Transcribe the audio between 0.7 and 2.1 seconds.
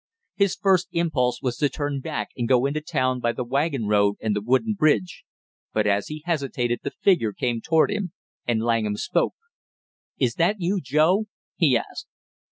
impulse was to turn